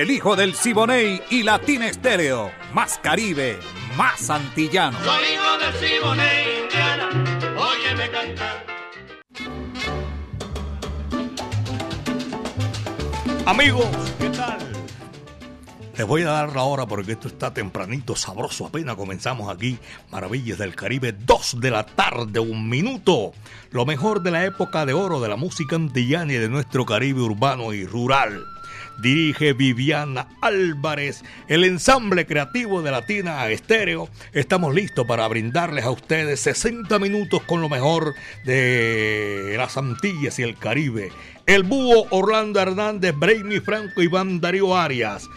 [0.00, 2.50] El hijo del Siboney y Latina Estéreo.
[2.72, 3.58] Más Caribe,
[3.98, 4.98] más antillano.
[5.04, 7.08] Soy hijo del Siboney, Indiana.
[7.58, 8.64] Óyeme cantar.
[13.44, 14.58] Amigos, ¿qué tal?
[15.98, 18.64] Les voy a dar la hora porque esto está tempranito, sabroso.
[18.64, 19.78] Apenas comenzamos aquí.
[20.10, 23.34] Maravillas del Caribe, 2 de la tarde, un minuto.
[23.70, 27.20] Lo mejor de la época de oro de la música antillana y de nuestro Caribe
[27.20, 28.46] urbano y rural.
[29.00, 34.08] Dirige Viviana Álvarez, el ensamble creativo de Latina Estéreo.
[34.32, 40.42] Estamos listos para brindarles a ustedes 60 minutos con lo mejor de las Antillas y
[40.42, 41.10] el Caribe.
[41.46, 45.28] El búho Orlando Hernández, Brainy Franco, Iván Darío Arias.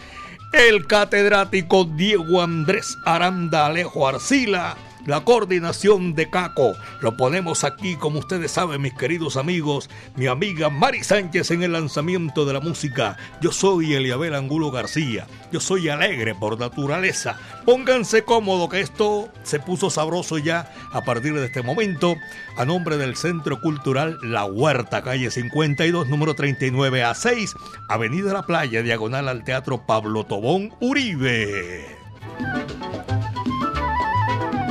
[0.52, 6.74] El catedrático Diego Andrés Aranda Alejo Arcila la coordinación de Caco.
[7.00, 11.72] Lo ponemos aquí, como ustedes saben, mis queridos amigos, mi amiga Mari Sánchez en el
[11.72, 13.16] lanzamiento de la música.
[13.40, 15.26] Yo soy Eliabel Angulo García.
[15.52, 17.38] Yo soy alegre por naturaleza.
[17.64, 22.16] Pónganse cómodo que esto se puso sabroso ya a partir de este momento.
[22.56, 27.54] A nombre del Centro Cultural La Huerta, calle 52, número 39 a 6,
[27.88, 31.86] Avenida La Playa, diagonal al Teatro Pablo Tobón Uribe.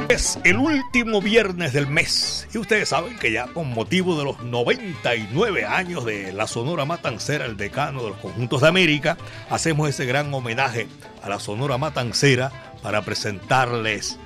[0.10, 4.44] Es el último viernes del mes y ustedes saben que ya con motivo de los
[4.44, 9.18] 99 años de la Sonora Matancera, el decano de los conjuntos de América,
[9.50, 10.88] hacemos ese gran homenaje
[11.22, 12.52] a la Sonora Matancera
[12.84, 14.20] para presentarles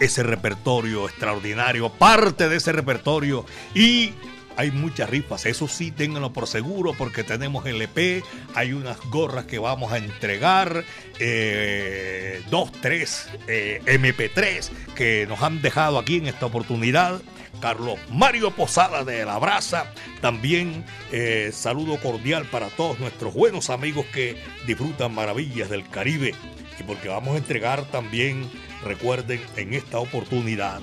[0.00, 4.12] ese repertorio extraordinario, parte de ese repertorio y
[4.58, 8.24] hay muchas rifas, eso sí, ténganlo por seguro porque tenemos LP,
[8.56, 10.82] hay unas gorras que vamos a entregar,
[11.20, 17.22] eh, dos, tres eh, MP3 que nos han dejado aquí en esta oportunidad.
[17.60, 19.92] Carlos Mario Posada de La Brasa.
[20.20, 26.34] También eh, saludo cordial para todos nuestros buenos amigos que disfrutan maravillas del Caribe.
[26.78, 28.48] Y porque vamos a entregar también,
[28.84, 30.80] recuerden, en esta oportunidad,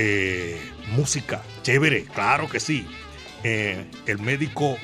[0.00, 0.60] eh,
[0.92, 2.86] música, chévere, claro que sí.
[3.42, 4.76] Eh, el médico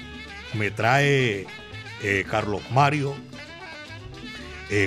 [0.54, 1.47] me trae
[2.02, 3.14] eh, Carlos Mario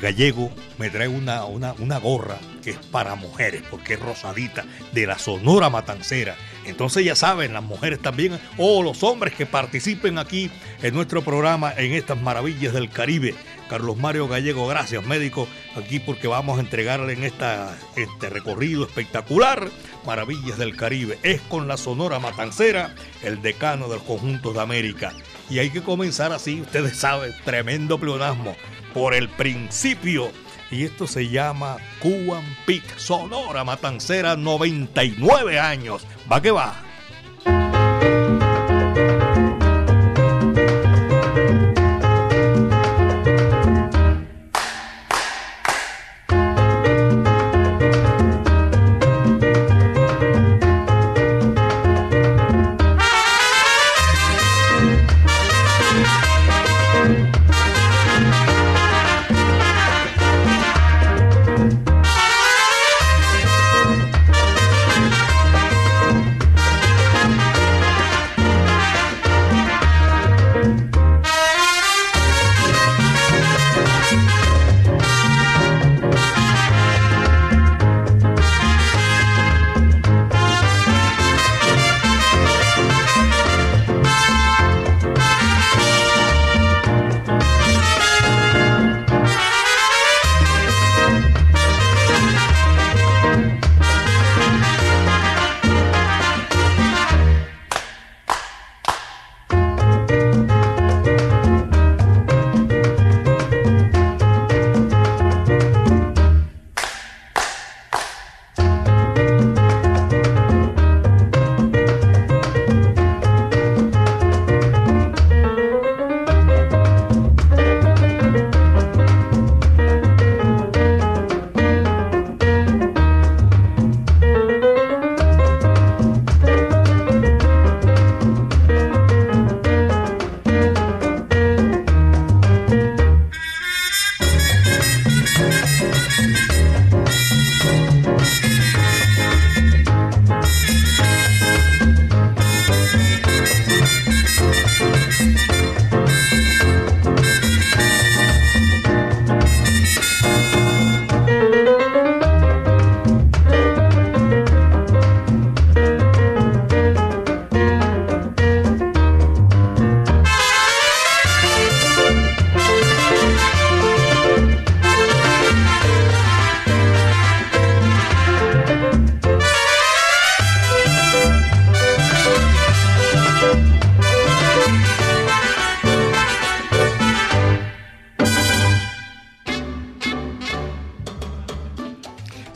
[0.01, 5.17] Gallego, me trae una, una gorra que es para mujeres, porque es rosadita, de la
[5.17, 6.35] Sonora Matancera.
[6.65, 10.51] Entonces ya saben, las mujeres también, o los hombres que participen aquí
[10.81, 13.33] en nuestro programa, en estas maravillas del Caribe.
[13.67, 19.69] Carlos Mario Gallego, gracias médico, aquí porque vamos a entregarle en esta, este recorrido espectacular,
[20.05, 21.19] Maravillas del Caribe.
[21.23, 25.13] Es con la Sonora Matancera, el decano del conjunto de América.
[25.49, 28.55] Y hay que comenzar así, ustedes saben, tremendo pleonasmo,
[28.93, 30.31] por el principio.
[30.71, 36.05] Y esto se llama Cuban Peak Sonora Matancera 99 años.
[36.31, 36.86] Va que va.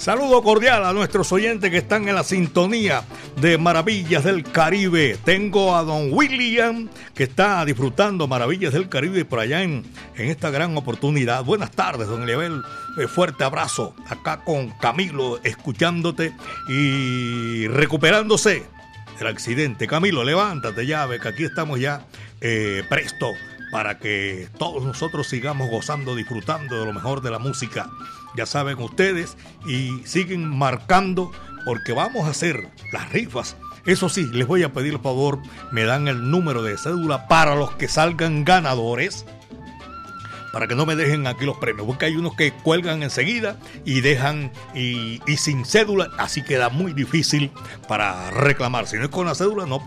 [0.01, 3.03] Saludo cordial a nuestros oyentes que están en la sintonía
[3.39, 5.15] de Maravillas del Caribe.
[5.23, 9.83] Tengo a don William que está disfrutando Maravillas del Caribe por allá en,
[10.15, 11.43] en esta gran oportunidad.
[11.43, 12.63] Buenas tardes, don Eliabel.
[12.97, 16.33] Eh, fuerte abrazo acá con Camilo escuchándote
[16.67, 18.63] y recuperándose
[19.19, 19.85] del accidente.
[19.85, 22.07] Camilo, levántate ya, ve que aquí estamos ya
[22.41, 23.27] eh, presto
[23.71, 27.89] para que todos nosotros sigamos gozando, disfrutando de lo mejor de la música
[28.35, 31.31] ya saben ustedes, y siguen marcando
[31.65, 33.55] porque vamos a hacer las rifas.
[33.85, 35.39] Eso sí, les voy a pedir el favor,
[35.71, 39.25] me dan el número de cédula para los que salgan ganadores
[40.51, 44.01] para que no me dejen aquí los premios, porque hay unos que cuelgan enseguida y
[44.01, 47.51] dejan y, sin cédula, así queda muy difícil
[47.87, 48.87] para reclamar.
[48.87, 49.81] Si no es con la cédula, no,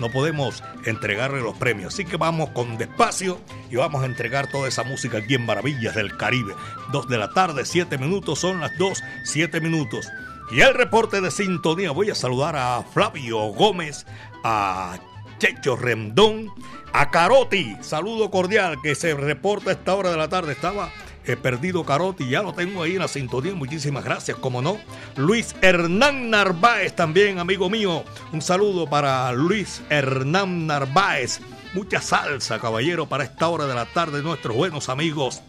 [0.00, 1.94] no podemos entregarle los premios.
[1.94, 3.38] Así que vamos con despacio
[3.70, 6.54] y vamos a entregar toda esa música aquí en Maravillas del Caribe.
[6.92, 10.08] Dos de la tarde, siete minutos, son las dos, siete minutos.
[10.50, 14.06] Y el reporte de sintonía, voy a saludar a Flavio Gómez,
[14.44, 14.96] a
[15.38, 16.50] Checho Rendón,
[16.92, 20.52] a Caroti, saludo cordial que se reporta a esta hora de la tarde.
[20.52, 20.90] Estaba
[21.26, 23.54] he perdido Caroti, ya lo tengo ahí en la sintonía.
[23.54, 24.78] Muchísimas gracias, como no.
[25.16, 28.04] Luis Hernán Narváez también, amigo mío.
[28.32, 31.40] Un saludo para Luis Hernán Narváez.
[31.74, 35.42] Mucha salsa, caballero, para esta hora de la tarde, nuestros buenos amigos.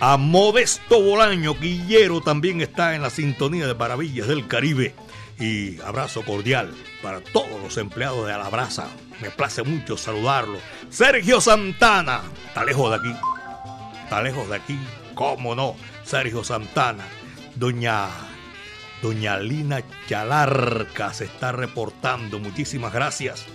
[0.00, 4.94] A Modesto Bolaño, Guillero también está en la sintonía de Maravillas del Caribe
[5.40, 6.72] y abrazo cordial
[7.02, 8.88] para todos los empleados de Alabraza.
[9.22, 10.58] Me place mucho saludarlo.
[10.90, 13.18] Sergio Santana, está lejos de aquí,
[14.04, 14.78] está lejos de aquí,
[15.14, 17.04] cómo no, Sergio Santana.
[17.56, 18.08] Doña,
[19.02, 23.46] doña Lina Chalarca se está reportando, muchísimas gracias.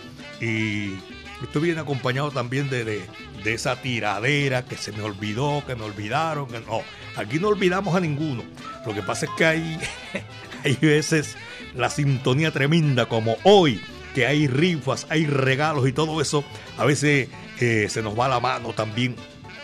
[0.41, 0.95] Y
[1.43, 3.05] estoy bien acompañado también de, de,
[3.43, 6.47] de esa tiradera que se me olvidó, que me olvidaron.
[6.65, 6.81] No,
[7.15, 8.43] aquí no olvidamos a ninguno.
[8.85, 9.79] Lo que pasa es que hay,
[10.63, 11.35] hay veces
[11.75, 13.81] la sintonía tremenda como hoy,
[14.13, 16.43] que hay rifas, hay regalos y todo eso,
[16.77, 17.29] a veces
[17.59, 19.15] eh, se nos va la mano también.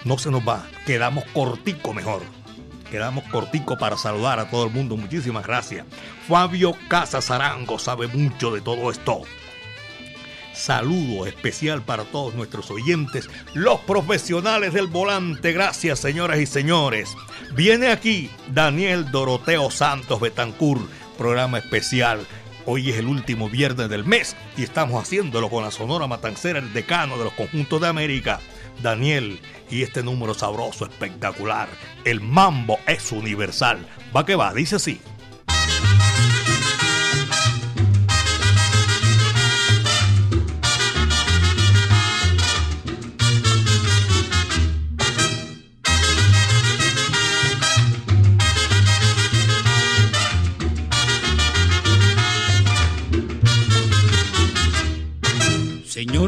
[0.03, 2.21] No se nos va, quedamos cortico mejor.
[2.89, 4.97] Quedamos cortico para saludar a todo el mundo.
[4.97, 5.85] Muchísimas gracias.
[6.27, 9.21] Fabio Casas Arango sabe mucho de todo esto.
[10.53, 15.53] Saludo especial para todos nuestros oyentes, los profesionales del volante.
[15.53, 17.15] Gracias, señoras y señores.
[17.55, 20.79] Viene aquí Daniel Doroteo Santos Betancur
[21.21, 22.25] programa especial.
[22.65, 26.73] Hoy es el último viernes del mes y estamos haciéndolo con la Sonora Matancera, el
[26.73, 28.39] decano de los conjuntos de América,
[28.81, 29.39] Daniel.
[29.69, 31.69] Y este número sabroso, espectacular.
[32.05, 33.85] El mambo es universal.
[34.15, 34.99] Va que va, dice así.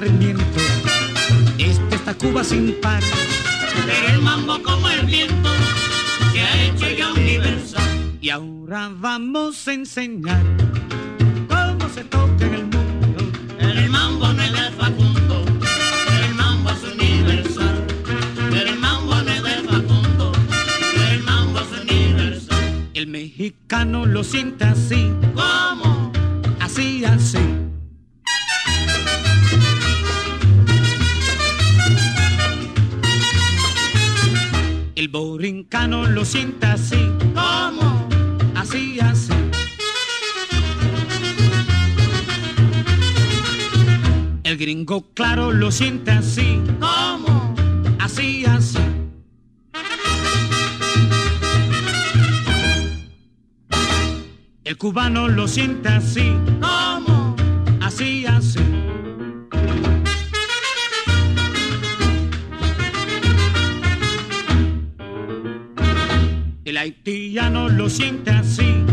[0.00, 0.60] Sarmiento,
[1.58, 3.02] este está Cuba sin par.
[3.84, 5.50] Pero el mambo como el viento
[6.32, 8.16] se ha hecho ya universal.
[8.18, 10.42] Y ahora vamos a enseñar
[11.50, 13.30] cómo se toca en el mundo.
[13.58, 15.44] El mambo no es de Facundo,
[16.24, 17.86] el mambo es universal.
[18.54, 20.32] El mambo no es de Facundo,
[21.10, 22.88] el mambo es universal.
[22.94, 25.12] El mexicano lo siente así.
[35.70, 37.12] mexicano lo sienta así.
[37.32, 38.08] ¿Cómo?
[38.56, 39.32] Así, así.
[44.42, 46.60] El gringo, claro, lo sienta así.
[46.80, 47.54] ¿Cómo?
[48.00, 48.78] Así, así.
[54.64, 56.32] El cubano lo sienta así.
[56.60, 56.79] ¿Cómo?
[66.70, 68.89] El haitiano lo siente así.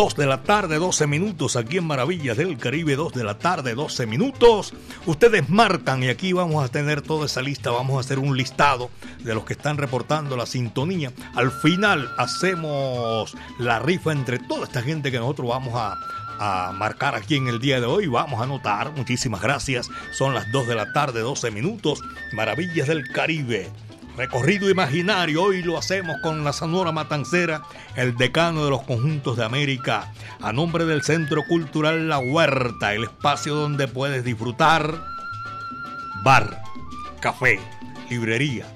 [0.00, 3.74] 2 de la tarde, 12 minutos, aquí en Maravillas del Caribe, 2 de la tarde,
[3.74, 4.72] 12 minutos.
[5.04, 8.88] Ustedes marcan y aquí vamos a tener toda esa lista, vamos a hacer un listado
[9.22, 11.12] de los que están reportando la sintonía.
[11.34, 15.98] Al final hacemos la rifa entre toda esta gente que nosotros vamos a,
[16.38, 18.06] a marcar aquí en el día de hoy.
[18.06, 19.90] Vamos a anotar, muchísimas gracias.
[20.12, 22.00] Son las 2 de la tarde, 12 minutos,
[22.32, 23.70] Maravillas del Caribe.
[24.16, 27.62] Recorrido imaginario, hoy lo hacemos con la Sonora Matancera,
[27.96, 33.04] el decano de los conjuntos de América, a nombre del Centro Cultural La Huerta, el
[33.04, 35.02] espacio donde puedes disfrutar.
[36.22, 36.62] Bar,
[37.20, 37.58] café,
[38.10, 38.66] librería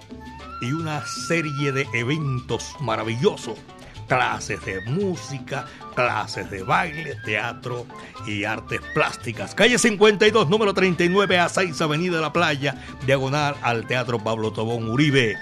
[0.62, 3.58] y una serie de eventos maravillosos
[4.06, 7.87] clases de música, clases de baile, teatro
[8.26, 9.54] y artes plásticas.
[9.54, 15.37] Calle 52, número 39 a 6, Avenida la Playa, diagonal al Teatro Pablo Tobón Uribe.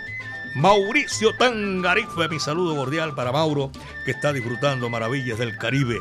[0.55, 3.71] Mauricio Tangarife, mi saludo cordial para Mauro,
[4.05, 5.99] que está disfrutando maravillas del Caribe.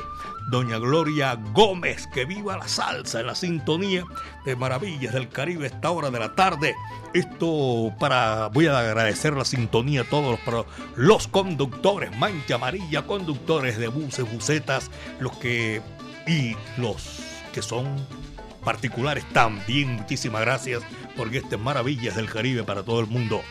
[0.52, 4.04] Doña Gloria Gómez, que viva la salsa en la sintonía
[4.44, 6.76] de Maravillas del Caribe esta hora de la tarde.
[7.14, 10.38] Esto para, voy a agradecer la sintonía a todos
[10.98, 14.92] los, conductores, mancha amarilla, conductores de buses, busetas,
[15.22, 15.82] los que,
[16.28, 17.22] y los
[17.54, 17.88] que son
[18.66, 19.96] particulares también.
[19.96, 20.84] Muchísimas gracias
[21.16, 23.42] porque este es Maravillas del Caribe para todo el mundo.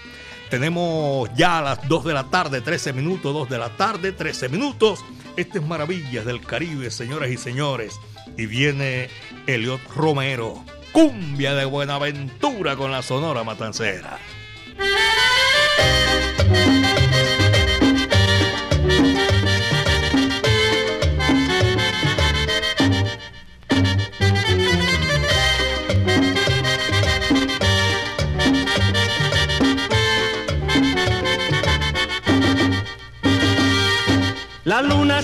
[0.51, 4.51] Tenemos ya a las 2 de la tarde, 13 minutos, 2 de la tarde, 13
[4.51, 5.03] minutos.
[5.37, 7.95] Este es Maravillas del Caribe, señoras y señores.
[8.37, 9.09] Y viene
[9.47, 14.19] Eliot Romero, cumbia de Buenaventura con la Sonora Matancera.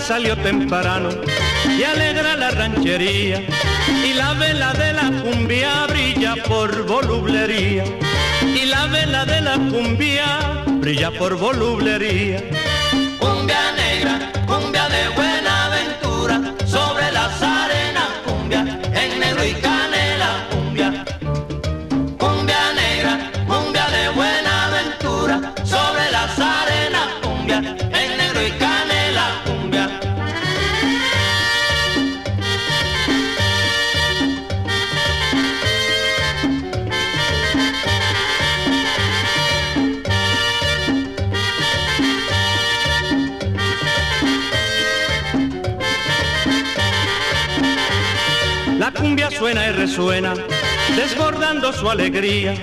[0.07, 1.09] Salió temprano
[1.65, 3.43] y alegra la ranchería
[4.05, 7.83] y la vela de la cumbia brilla por volublería
[8.41, 12.41] y la vela de la cumbia brilla por volublería.
[49.37, 50.33] Suena y resuena,
[50.95, 52.55] desbordando su alegría.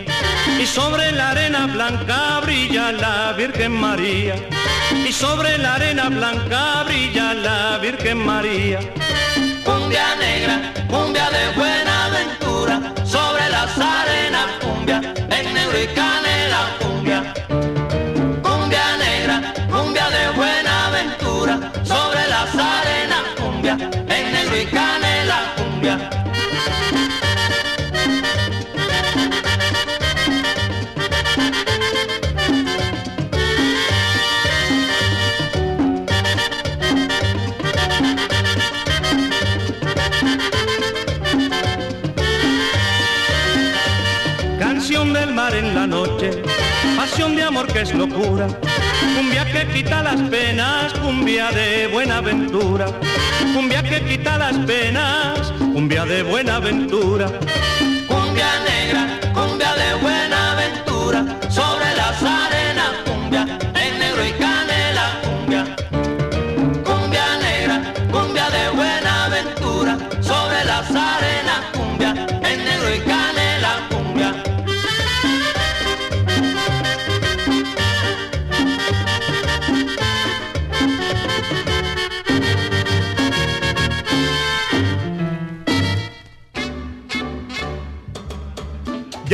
[0.60, 4.34] Y sobre la arena blanca brilla la Virgen María.
[5.06, 8.80] Y sobre la arena blanca brilla la Virgen María.
[9.64, 15.00] Cumbia negra, cumbia de buena aventura, sobre las arenas cumbia,
[15.30, 17.34] en negro y canela cumbia.
[18.42, 24.93] Cumbia negra, cumbia de buena aventura, sobre las arenas cumbia, en negro y canela
[47.66, 48.46] pasión de amor que es locura.
[49.16, 52.86] Cumbia que quita las penas, cumbia de buena aventura.
[53.54, 57.26] Cumbia que quita las penas, cumbia de buena aventura.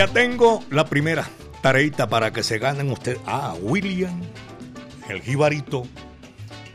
[0.01, 1.29] Ya tengo la primera
[1.61, 3.21] tareita para que se ganen ustedes.
[3.27, 4.19] Ah, William,
[5.11, 5.83] el jibarito,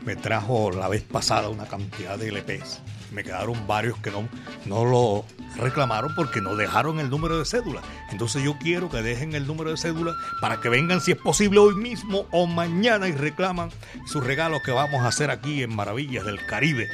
[0.04, 2.82] me trajo la vez pasada una cantidad de LPs.
[3.10, 4.28] Me quedaron varios que no,
[4.64, 5.24] no lo
[5.56, 7.82] reclamaron porque no dejaron el número de cédula.
[8.12, 11.58] Entonces yo quiero que dejen el número de cédula para que vengan si es posible
[11.58, 13.70] hoy mismo o mañana y reclaman
[14.06, 16.86] sus regalos que vamos a hacer aquí en Maravillas del Caribe.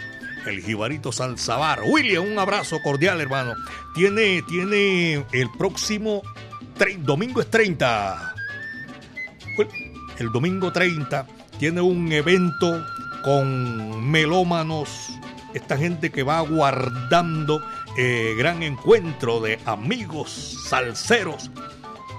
[0.46, 1.80] El Jibarito Salzabar.
[1.84, 3.54] William, un abrazo cordial, hermano.
[3.94, 6.22] Tiene, tiene el próximo
[6.98, 8.34] domingo es 30.
[10.18, 11.26] El domingo 30
[11.58, 12.84] tiene un evento
[13.24, 15.10] con melómanos,
[15.54, 17.62] esta gente que va guardando
[17.96, 21.50] eh, gran encuentro de amigos salseros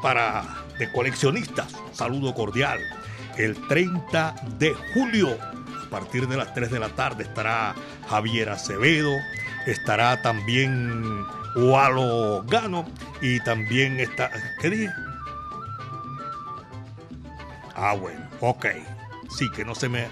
[0.01, 0.43] para
[0.79, 1.73] de coleccionistas.
[1.91, 2.79] Saludo cordial.
[3.37, 5.37] El 30 de julio,
[5.93, 7.75] partir de las 3 de la tarde, estará
[8.09, 9.15] Javier Acevedo,
[9.67, 11.23] estará también
[11.55, 12.83] Walo Gano
[13.21, 14.31] y también está.
[14.59, 14.89] ¿Qué dije?
[17.75, 18.65] Ah, bueno, ok.
[19.37, 20.07] Sí, que no se me.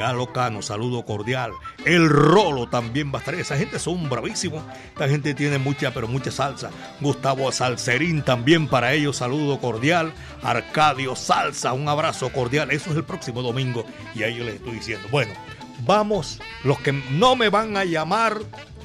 [0.00, 0.20] Galocano.
[0.20, 1.52] Galocano, saludo cordial.
[1.84, 3.34] El Rolo también va a estar.
[3.34, 4.62] Esa gente son bravísimos.
[4.88, 6.70] Esta gente tiene mucha, pero mucha salsa.
[7.00, 10.12] Gustavo Salcerín también para ellos, saludo cordial.
[10.42, 12.70] Arcadio Salsa, un abrazo cordial.
[12.70, 13.84] Eso es el próximo domingo
[14.14, 15.06] y a ellos les estoy diciendo.
[15.10, 15.34] Bueno,
[15.84, 16.40] vamos.
[16.64, 18.38] Los que no me van a llamar,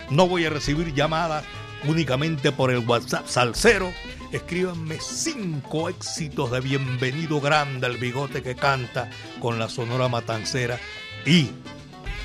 [0.10, 1.45] no voy a recibir llamadas
[1.88, 3.91] únicamente por el WhatsApp Salcero.
[4.32, 10.78] Escríbanme cinco éxitos de Bienvenido Grande, el bigote que canta con la Sonora Matancera
[11.25, 11.51] y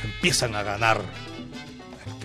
[0.05, 1.03] empiezan a ganar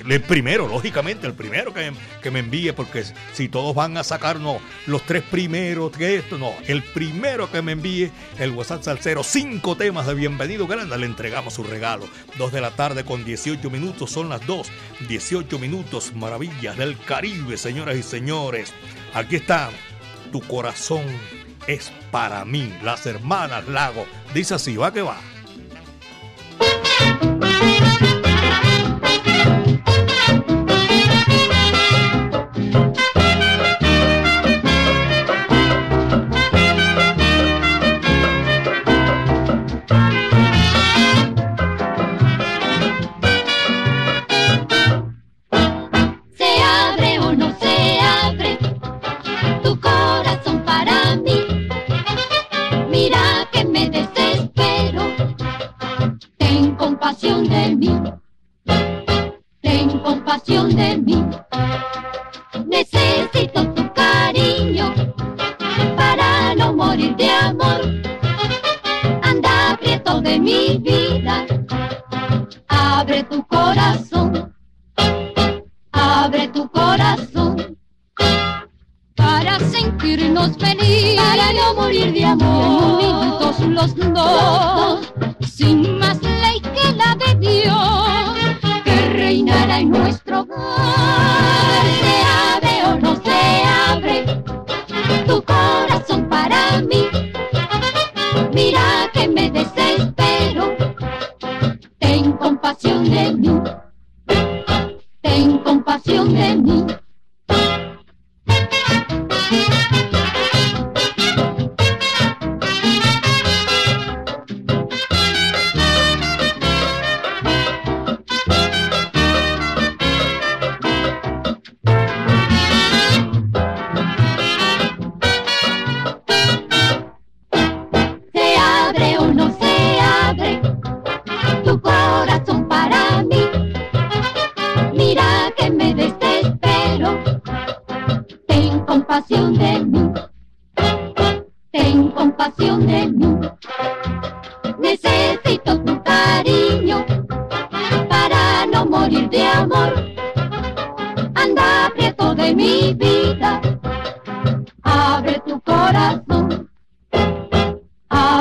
[0.07, 4.39] el primero, lógicamente, el primero que, que, me envíe, porque si todos van a sacar,
[4.39, 9.23] no, los tres primeros, que esto, no, el primero que me envíe el WhatsApp Salcero,
[9.23, 12.07] cinco temas de Bienvenido Grande, le entregamos su regalo.
[12.37, 14.67] Dos de la tarde con 18 minutos, son las dos,
[15.07, 18.73] 18 minutos, maravillas del Caribe, señoras y señores.
[19.13, 19.69] Aquí está,
[20.31, 21.03] tu corazón
[21.67, 24.05] es para mí, las hermanas Lago.
[24.33, 25.17] Dice así, va que va.
[26.59, 27.34] Thank you.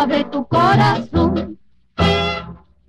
[0.05, 1.59] abre tu corazón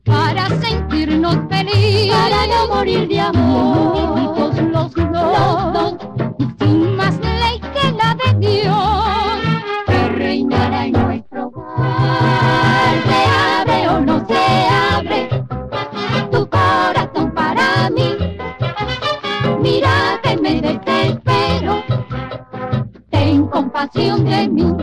[0.04, 5.95] para sentirnos felices, para no morir de amor, vivos los dos,
[6.39, 9.38] y sin más ley que la de Dios,
[9.88, 13.01] que reinará en nuestro hogar.
[13.08, 13.19] Se
[13.62, 15.45] abre o no se abre
[16.32, 18.13] tu corazón para mí.
[19.62, 21.82] Mira que me desespero,
[23.10, 24.75] ten compasión de mí.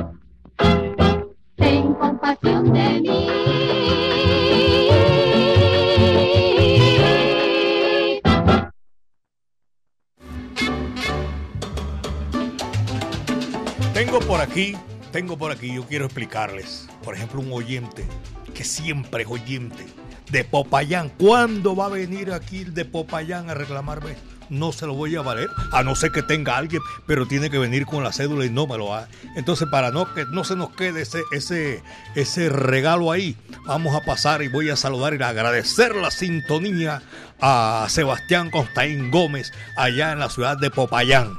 [15.71, 18.07] Yo quiero explicarles, por ejemplo, un oyente
[18.55, 19.87] que siempre es oyente
[20.31, 21.11] de Popayán.
[21.11, 24.17] ¿Cuándo va a venir aquí de Popayán a reclamarme?
[24.49, 27.59] No se lo voy a valer, a no ser que tenga alguien, pero tiene que
[27.59, 29.09] venir con la cédula y no me lo va.
[29.37, 31.83] Entonces, para no que no se nos quede ese, ese,
[32.15, 37.03] ese regalo ahí, vamos a pasar y voy a saludar y agradecer la sintonía
[37.41, 41.39] a Sebastián Constaín Gómez allá en la ciudad de Popayán.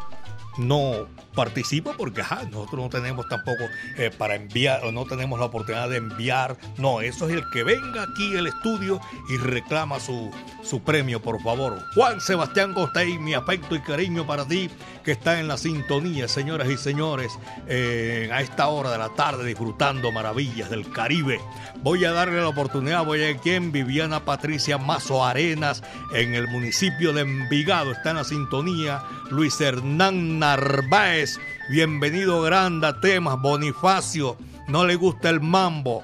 [0.57, 3.63] No participo porque nosotros no tenemos tampoco
[3.97, 6.57] eh, para enviar o no tenemos la oportunidad de enviar.
[6.77, 10.31] No, eso es el que venga aquí al estudio y reclama su,
[10.63, 11.83] su premio, por favor.
[11.95, 14.69] Juan Sebastián Costey, mi afecto y cariño para ti
[15.03, 19.45] que está en la sintonía, señoras y señores, eh, a esta hora de la tarde
[19.45, 21.39] disfrutando maravillas del Caribe.
[21.81, 27.11] Voy a darle la oportunidad, voy a quien Viviana Patricia Mazo Arenas en el municipio
[27.11, 29.03] de Envigado está en la sintonía.
[29.29, 31.22] Luis Hernán Narváez,
[31.69, 36.03] bienvenido Granda Temas, Bonifacio, no le gusta el mambo.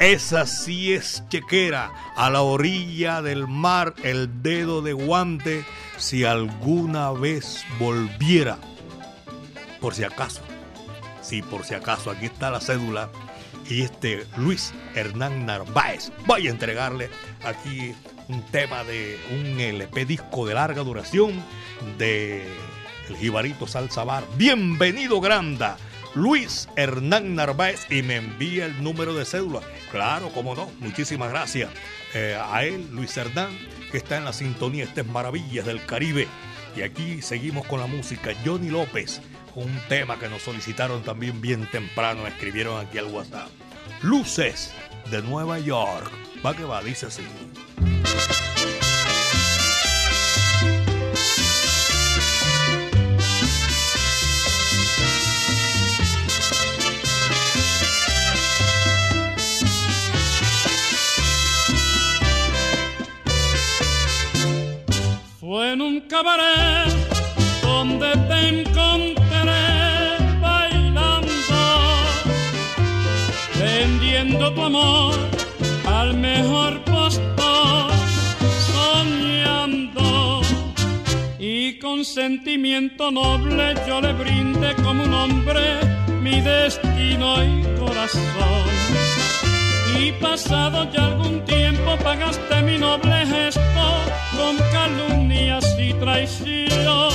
[0.00, 5.64] Esa sí es chequera, a la orilla del mar, el dedo de guante,
[5.96, 8.58] si alguna vez volviera.
[9.80, 10.40] Por si acaso,
[11.20, 13.10] sí, por si acaso, aquí está la cédula
[13.68, 16.10] y este Luis Hernán Narváez.
[16.26, 17.10] Voy a entregarle
[17.44, 17.94] aquí
[18.28, 21.32] un tema de un LP disco de larga duración
[21.98, 22.44] de
[23.10, 24.24] El Jibarito Salsa Bar.
[24.36, 25.76] Bienvenido, Granda.
[26.14, 29.60] Luis Hernán Narváez y me envía el número de cédula.
[29.90, 30.70] Claro, cómo no.
[30.78, 31.70] Muchísimas gracias
[32.14, 33.50] eh, a él, Luis Hernán,
[33.90, 36.28] que está en la sintonía Estas Maravillas del Caribe.
[36.76, 38.30] Y aquí seguimos con la música.
[38.44, 39.20] Johnny López,
[39.56, 43.48] un tema que nos solicitaron también bien temprano, escribieron aquí al WhatsApp.
[44.02, 44.72] Luces
[45.10, 46.12] de Nueva York.
[46.46, 47.22] Va que va, dice así.
[65.50, 66.94] Fue en un cabaret
[67.60, 69.18] donde te encontré
[70.40, 71.56] bailando,
[73.58, 75.14] vendiendo tu amor
[75.88, 77.90] al mejor postor,
[78.72, 80.40] soñando.
[81.40, 85.80] Y con sentimiento noble yo le brindé como un hombre
[86.22, 89.09] mi destino y corazón.
[90.02, 93.86] Y pasado ya algún tiempo pagaste mi noble gesto
[94.34, 97.12] con calumnias y traición.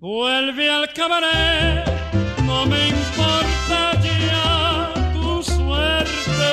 [0.00, 1.84] Vuelve al cabaret,
[2.46, 6.52] no me importa ya tu suerte.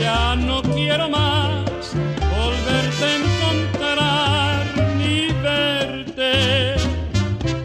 [0.00, 1.94] Ya no quiero más
[2.36, 6.74] volverte a encontrar ni verte.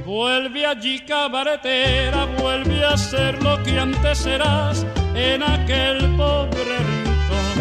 [0.05, 7.57] Vuelve allí cabaretera, vuelve a ser lo que antes eras en aquel pobre rincón.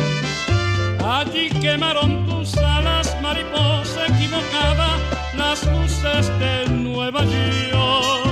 [1.04, 4.96] Allí quemaron tus alas, mariposa equivocada,
[5.36, 8.31] las luces de Nueva York.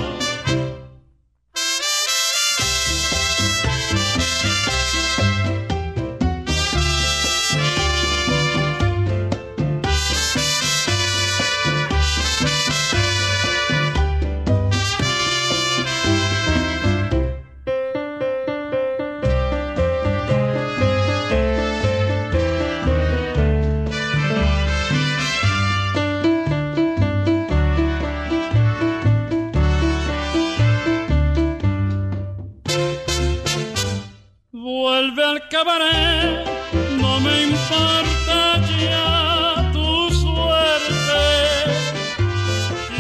[35.63, 41.21] No me importa ya tu suerte.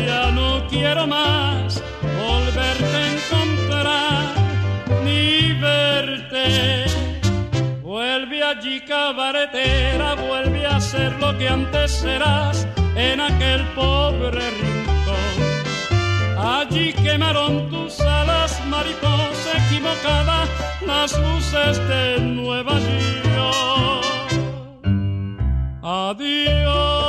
[0.06, 1.82] Ya no quiero más
[2.22, 4.34] volverte a encontrar
[5.02, 6.84] ni verte.
[7.82, 15.32] Vuelve allí cabaretera, vuelve a ser lo que antes eras en aquel pobre rincón.
[16.38, 19.39] Allí quemaron tus alas, mariposa
[19.70, 20.48] equivocada,
[20.84, 22.78] las luces de Nueva
[23.36, 24.32] York.
[25.82, 26.99] Adiós,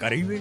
[0.00, 0.40] Caribe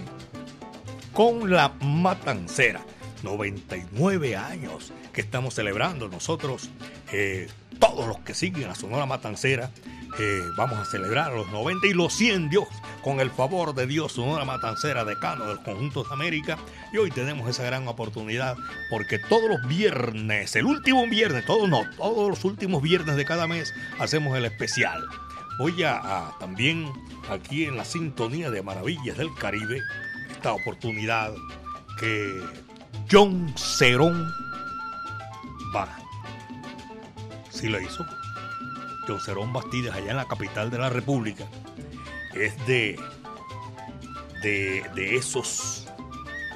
[1.14, 2.82] con la Matancera.
[3.24, 6.70] 99 años que estamos celebrando nosotros,
[7.12, 9.70] eh, todos los que siguen la Sonora Matancera,
[10.18, 12.70] eh, vamos a celebrar los 90 y los 100, Dios,
[13.04, 16.58] con el favor de Dios, Sonora Matancera, decano del conjunto de América.
[16.94, 18.56] Y hoy tenemos esa gran oportunidad
[18.90, 23.46] porque todos los viernes, el último viernes, todos no, todos los últimos viernes de cada
[23.46, 25.04] mes hacemos el especial.
[25.60, 26.90] Voy a, también
[27.30, 29.82] aquí en la sintonía de Maravillas del Caribe,
[30.32, 31.34] esta oportunidad
[32.00, 32.42] que
[33.12, 34.32] John Cerón
[35.76, 35.90] va.
[37.50, 38.06] Sí lo hizo.
[39.06, 41.44] John Cerón Bastidas, allá en la capital de la República,
[42.36, 42.98] es de,
[44.42, 45.90] de, de esos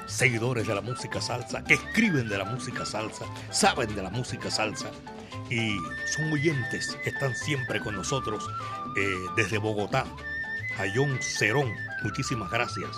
[0.06, 4.50] seguidores de la música salsa, que escriben de la música salsa, saben de la música
[4.50, 4.90] salsa
[5.50, 8.50] y son oyentes, están siempre con nosotros
[8.96, 10.06] eh, desde Bogotá.
[10.78, 11.72] A John Cerón,
[12.04, 12.90] muchísimas gracias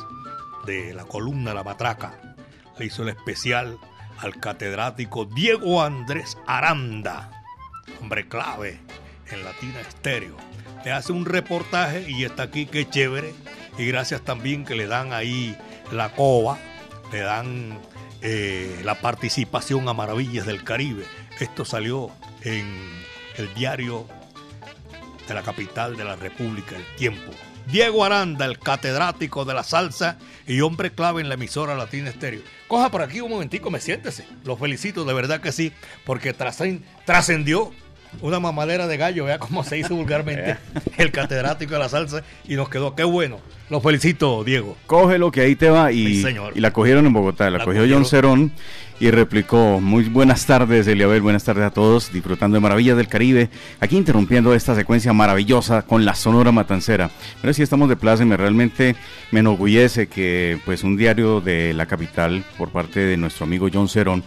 [0.65, 2.35] de la columna La Matraca.
[2.77, 3.77] Le hizo el especial
[4.19, 7.31] al catedrático Diego Andrés Aranda,
[8.01, 8.79] hombre clave
[9.31, 10.37] en Latina Estéreo.
[10.83, 13.33] Le hace un reportaje y está aquí, qué chévere.
[13.77, 15.57] Y gracias también que le dan ahí
[15.91, 16.57] la coba,
[17.11, 17.77] le dan
[18.21, 21.03] eh, la participación a Maravillas del Caribe.
[21.39, 22.11] Esto salió
[22.43, 22.65] en
[23.37, 24.07] el diario
[25.27, 27.31] de la capital de la República, El Tiempo.
[27.67, 32.41] Diego Aranda, el catedrático de la salsa y hombre clave en la emisora Latina Estéreo.
[32.67, 34.27] Coja por aquí un momentico, me siéntese.
[34.43, 35.71] Los felicito, de verdad que sí,
[36.05, 37.71] porque trascendió
[38.21, 40.57] una mamadera de gallo, vea cómo se hizo vulgarmente
[40.97, 43.39] el catedrático de la salsa y nos quedó, qué bueno.
[43.69, 44.77] Los felicito, Diego.
[44.85, 46.23] Cógelo que ahí te va y,
[46.53, 48.51] y la cogieron en Bogotá, la, cogió John Cerón
[48.99, 53.49] y replicó, muy buenas tardes Eliabel, buenas tardes a todos, disfrutando de Maravillas del Caribe,
[53.79, 57.09] aquí interrumpiendo esta secuencia maravillosa con la Sonora Matancera.
[57.41, 58.95] Pero si estamos de plaza y me realmente
[59.31, 63.89] me enorgullece que pues un diario de la capital por parte de nuestro amigo John
[63.89, 64.23] Cerón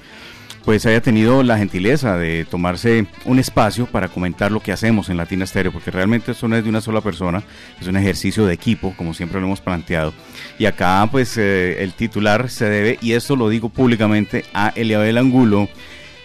[0.69, 5.17] pues haya tenido la gentileza de tomarse un espacio para comentar lo que hacemos en
[5.17, 7.43] Latina Estéreo, porque realmente esto no es de una sola persona,
[7.81, 10.13] es un ejercicio de equipo, como siempre lo hemos planteado.
[10.59, 15.17] Y acá pues eh, el titular se debe, y esto lo digo públicamente, a Eliabel
[15.17, 15.71] Angulo,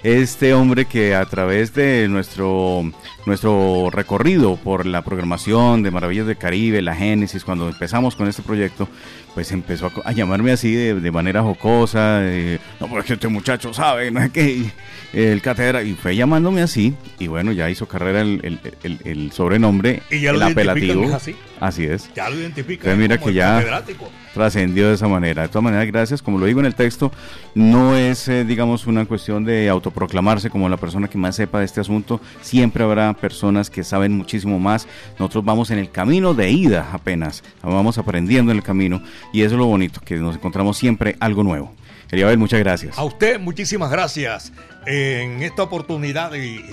[0.03, 2.91] este hombre que a través de nuestro,
[3.25, 8.41] nuestro recorrido por la programación de Maravillas del Caribe, la Génesis, cuando empezamos con este
[8.41, 8.87] proyecto,
[9.33, 12.21] pues empezó a, llamarme así de, manera jocosa,
[12.79, 14.71] no, porque este muchacho sabe, no es que
[15.13, 20.01] el cátedra, y fue llamándome así, y bueno, ya hizo carrera el, el, el, sobrenombre,
[20.09, 21.13] ¿Y el apelativo.
[21.13, 21.35] así?
[21.59, 22.09] así es.
[22.15, 22.91] Ya lo identifica.
[22.91, 23.83] Entonces mira que ya
[24.33, 25.43] trascendió de esa manera.
[25.43, 27.11] De todas maneras, gracias, como lo digo en el texto,
[27.55, 31.65] no es, eh, digamos, una cuestión de autoproclamarse como la persona que más sepa de
[31.65, 34.87] este asunto, siempre habrá personas que saben muchísimo más.
[35.19, 39.55] Nosotros vamos en el camino de ida apenas, vamos aprendiendo en el camino y eso
[39.55, 41.73] es lo bonito, que nos encontramos siempre algo nuevo.
[42.11, 42.97] Eliabel, muchas gracias.
[42.97, 44.51] A usted, muchísimas gracias
[44.85, 46.63] en esta oportunidad y,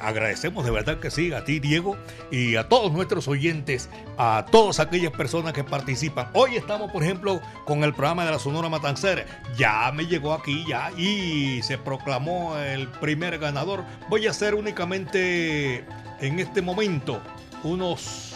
[0.00, 1.96] agradecemos de verdad que sí, a ti Diego
[2.30, 6.28] y a todos nuestros oyentes, a todas aquellas personas que participan.
[6.34, 9.24] Hoy estamos, por ejemplo, con el programa de la Sonora Matancera.
[9.56, 13.84] Ya me llegó aquí ya y se proclamó el primer ganador.
[14.08, 15.84] Voy a hacer únicamente
[16.20, 17.20] en este momento
[17.62, 18.34] unos...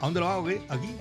[0.00, 0.48] ¿A dónde lo hago?
[0.68, 0.94] Aquí.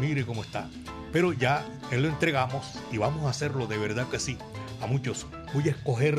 [0.00, 0.68] Mire cómo está.
[1.14, 4.36] Pero ya él lo entregamos y vamos a hacerlo de verdad que sí.
[4.82, 5.28] A muchos.
[5.54, 6.18] Voy a escoger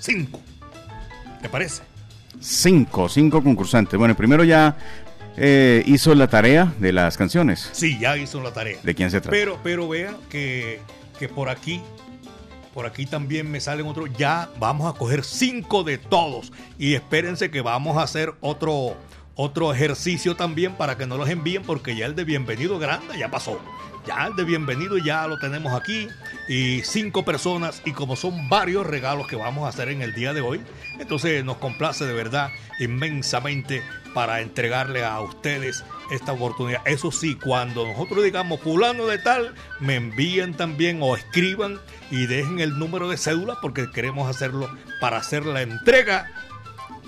[0.00, 0.40] cinco.
[1.42, 1.82] ¿Te parece?
[2.40, 3.98] Cinco, cinco concursantes.
[3.98, 4.78] Bueno, primero ya
[5.36, 7.68] eh, hizo la tarea de las canciones.
[7.72, 8.78] Sí, ya hizo la tarea.
[8.82, 9.30] ¿De quién se trata?
[9.30, 10.80] Pero, pero vea que,
[11.18, 11.82] que por aquí,
[12.72, 14.08] por aquí también me salen otros.
[14.16, 16.50] Ya vamos a coger cinco de todos.
[16.78, 18.96] Y espérense que vamos a hacer otro,
[19.36, 23.30] otro ejercicio también para que no los envíen porque ya el de bienvenido grande ya
[23.30, 23.60] pasó.
[24.06, 26.08] Ya el de bienvenido ya lo tenemos aquí
[26.46, 30.34] y cinco personas y como son varios regalos que vamos a hacer en el día
[30.34, 30.60] de hoy,
[30.98, 36.82] entonces nos complace de verdad inmensamente para entregarle a ustedes esta oportunidad.
[36.84, 42.60] Eso sí, cuando nosotros digamos fulano de tal, me envíen también o escriban y dejen
[42.60, 44.70] el número de cédula porque queremos hacerlo
[45.00, 46.30] para hacer la entrega,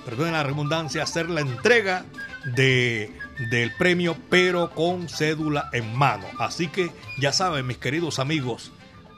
[0.07, 2.05] perdón la redundancia, hacer la entrega
[2.55, 3.11] de
[3.51, 6.25] del premio, pero con cédula en mano.
[6.38, 8.73] Así que ya saben, mis queridos amigos,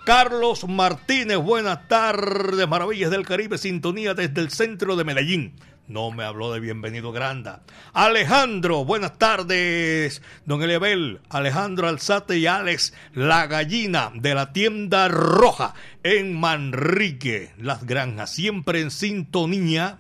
[0.05, 5.55] Carlos Martínez, buenas tardes, Maravillas del Caribe, sintonía desde el centro de Medellín.
[5.87, 7.63] No me habló de bienvenido Granda.
[7.95, 10.23] Alejandro, buenas tardes.
[10.45, 17.87] Don Eliabel, Alejandro Alzate y Alex La Gallina de la tienda roja en Manrique, Las
[17.87, 19.99] Granjas, siempre en sintonía.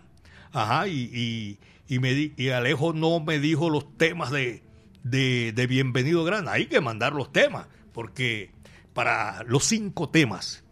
[0.62, 4.62] Ajá, y y, me y Alejo no me dijo los temas de,
[5.02, 6.46] de, Bienvenido Gran.
[6.48, 8.50] Hay que mandar los temas, porque
[8.92, 10.64] para los cinco temas,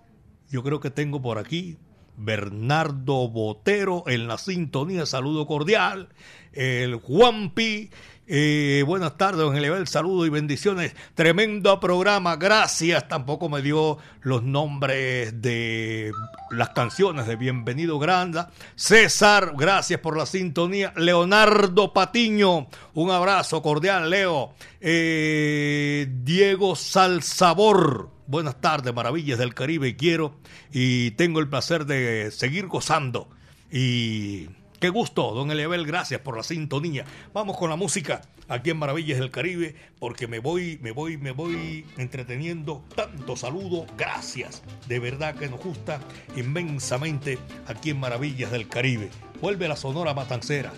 [0.50, 1.78] yo creo que tengo por aquí
[2.18, 6.10] Bernardo Botero en la sintonía, saludo cordial.
[6.52, 7.90] El Juanpi
[8.28, 9.86] eh, buenas tardes, don Eliabel.
[9.86, 10.94] Saludos y bendiciones.
[11.14, 12.36] Tremendo programa.
[12.36, 13.06] Gracias.
[13.08, 16.10] Tampoco me dio los nombres de
[16.50, 18.50] las canciones de Bienvenido Granda.
[18.74, 20.92] César, gracias por la sintonía.
[20.96, 24.54] Leonardo Patiño, un abrazo cordial, Leo.
[24.80, 28.10] Eh, Diego Salsabor.
[28.26, 29.94] Buenas tardes, maravillas del Caribe.
[29.94, 30.40] Quiero
[30.72, 33.28] y tengo el placer de seguir gozando.
[33.70, 37.06] Y Qué gusto, don Eliabel, gracias por la sintonía.
[37.32, 41.30] Vamos con la música aquí en Maravillas del Caribe, porque me voy, me voy, me
[41.30, 42.84] voy entreteniendo.
[42.94, 44.62] Tanto saludo, gracias.
[44.86, 45.98] De verdad que nos gusta
[46.36, 49.08] inmensamente aquí en Maravillas del Caribe.
[49.40, 50.72] Vuelve la Sonora Matancera.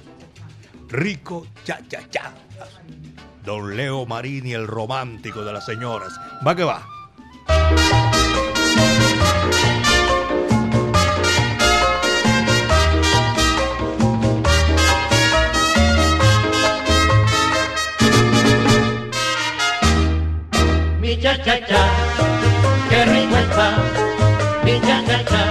[0.88, 2.34] Rico, cha, cha, cha.
[3.44, 6.12] Don Leo Marini, el romántico de las señoras.
[6.46, 6.86] Va que va.
[21.20, 21.82] Cha cha cha,
[22.88, 23.68] qué rico está,
[24.64, 25.42] mi cha cha cha,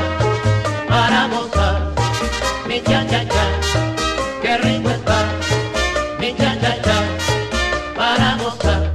[0.88, 1.93] para gozar,
[2.67, 3.45] mi cha cha cha,
[4.41, 5.17] qué rico está,
[6.19, 6.97] mi cha cha cha,
[7.97, 8.91] para gozar.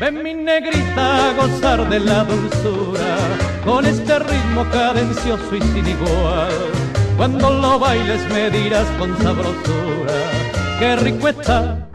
[0.00, 3.16] Ven mi negrita a gozar de la dulzura,
[3.64, 6.54] con este ritmo cadencioso y sin igual.
[7.16, 10.18] Cuando lo bailes me dirás con sabrosura,
[10.80, 11.88] qué rico está,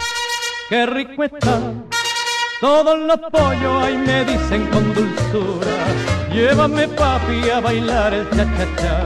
[0.70, 1.60] qué rico está
[2.62, 5.78] todos los pollos ahí me dicen con dulzura,
[6.32, 9.02] llévame papi a bailar el cha-cha-cha.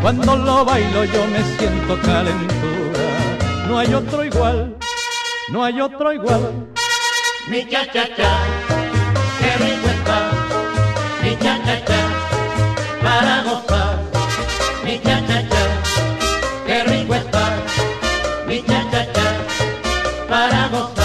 [0.00, 3.06] Cuando lo bailo yo me siento calentura,
[3.66, 4.76] no hay otro igual,
[5.48, 6.68] no hay otro igual.
[7.48, 8.32] Mi cha-cha-cha,
[9.40, 10.20] qué rico está,
[11.22, 12.00] mi cha-cha-cha,
[13.02, 13.98] para gozar.
[14.84, 15.64] Mi cha-cha-cha,
[16.66, 17.44] qué rico está,
[18.46, 19.28] mi cha-cha-cha,
[20.28, 20.99] para gozar.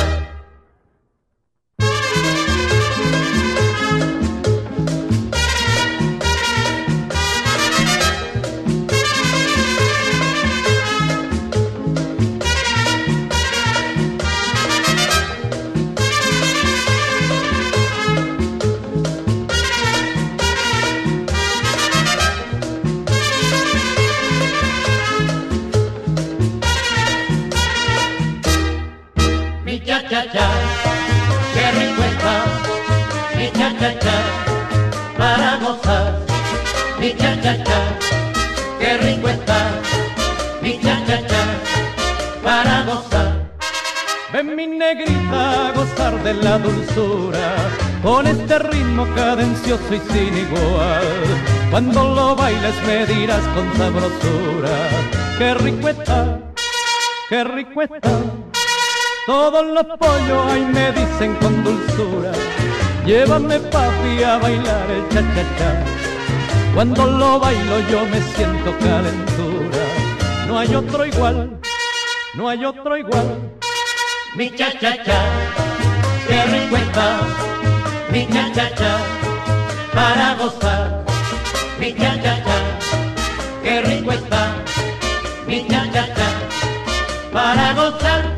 [49.03, 51.03] cadencioso y sin igual.
[51.69, 54.69] Cuando lo bailes me dirás con sabrosura,
[55.38, 56.39] qué rico está,
[57.29, 58.21] qué rico está.
[59.25, 62.31] Todos los pollos ahí me dicen con dulzura,
[63.05, 65.84] llévame papi a bailar el cha-cha-cha.
[66.73, 69.84] Cuando lo bailo yo me siento calentura,
[70.47, 71.59] no hay otro igual,
[72.36, 73.51] no hay otro igual.
[74.36, 75.22] Mi cha-cha-cha
[76.28, 77.45] qué
[78.16, 78.91] mi cha-cha-cha
[79.93, 81.03] para gozar.
[81.80, 82.57] Mi cha-cha-cha,
[83.61, 84.55] qué rico está
[85.45, 86.30] mi cha-cha-cha
[87.34, 88.34] para gozar.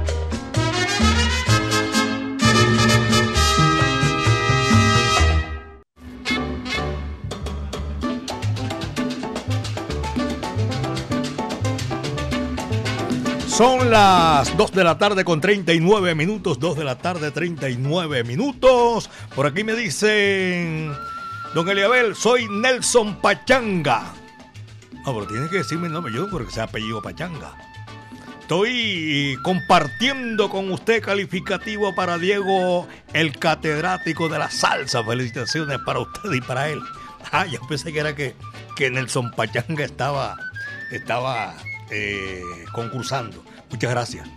[13.57, 19.09] Son las 2 de la tarde con 39 minutos, 2 de la tarde 39 minutos.
[19.33, 20.93] Por aquí me dicen,
[21.55, 24.13] don Eliabel, soy Nelson Pachanga.
[25.03, 27.57] No, pero tiene que decirme el nombre yo porque sea apellido Pachanga.
[28.41, 35.03] Estoy compartiendo con usted calificativo para Diego, el catedrático de la salsa.
[35.03, 36.79] Felicitaciones para usted y para él.
[37.31, 38.35] Ah, yo pensé que era que,
[38.75, 40.37] que Nelson Pachanga estaba,
[40.91, 41.55] estaba
[41.91, 43.43] eh, concursando.
[43.69, 44.27] Muchas gracias.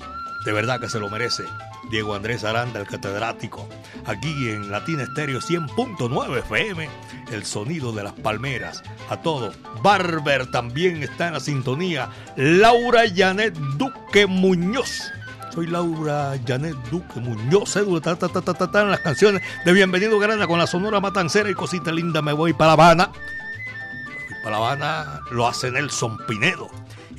[0.44, 1.44] De verdad que se lo merece.
[1.90, 3.68] Diego Andrés Aranda, el catedrático,
[4.06, 6.88] aquí en Latina Estéreo 100.9 FM,
[7.32, 8.82] el sonido de las palmeras.
[9.08, 9.56] A todos.
[9.82, 12.10] Barber también está en la sintonía.
[12.36, 15.10] Laura Janet Duque Muñoz.
[15.52, 19.72] Soy Laura Janet Duque Muñoz, cédula, ta, ta, ta, ta, ta, en las canciones de
[19.72, 23.10] Bienvenido Grana con la Sonora Matancera y cosita linda, me voy para La Habana.
[24.44, 26.70] Para La Habana lo hace Nelson Pinedo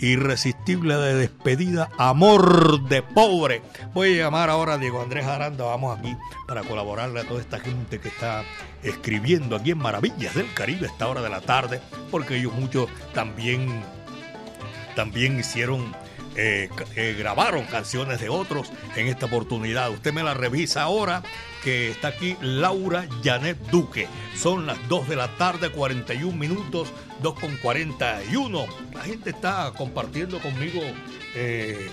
[0.01, 3.61] irresistible de despedida, Amor de Pobre.
[3.93, 6.15] Voy a llamar ahora a Diego Andrés Aranda, vamos aquí
[6.47, 8.43] para colaborarle a toda esta gente que está
[8.83, 12.89] escribiendo aquí en Maravillas del Caribe a esta hora de la tarde, porque ellos muchos
[13.13, 13.83] también,
[14.95, 15.95] también hicieron
[16.35, 19.91] eh, eh, grabaron canciones de otros en esta oportunidad.
[19.91, 21.23] Usted me la revisa ahora
[21.61, 24.07] que está aquí Laura Janet Duque.
[24.37, 26.87] Son las 2 de la tarde, 41 minutos,
[27.21, 28.65] 2 con 41.
[28.93, 30.79] La gente está compartiendo conmigo,
[31.35, 31.89] eh,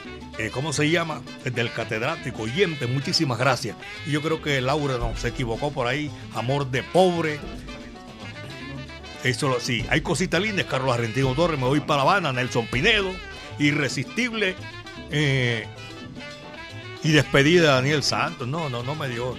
[0.52, 1.20] ¿cómo se llama?
[1.44, 2.86] Del catedrático Yente.
[2.86, 3.76] Muchísimas gracias.
[4.06, 6.12] Y yo creo que Laura no se equivocó por ahí.
[6.34, 7.40] Amor de pobre.
[9.24, 10.66] Eso sí, hay cositas lindas.
[10.66, 12.32] Carlos Argentino Torres, me voy para La Habana.
[12.32, 13.12] Nelson Pinedo
[13.58, 14.54] irresistible
[15.10, 15.66] eh,
[17.02, 18.48] y despedida de Daniel Santos.
[18.48, 19.36] No, no, no me dio.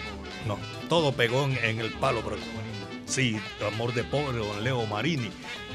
[0.48, 0.58] No,
[0.88, 2.22] todo pegó en, el palo.
[2.24, 2.38] Pero,
[3.06, 5.30] sí, amor de pobre, don Leo Marini.